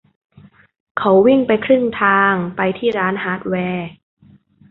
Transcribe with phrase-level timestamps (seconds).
[0.97, 3.89] เขาวิ่งไปครึ่งทางไปที่ร้านฮาร์ดแวร์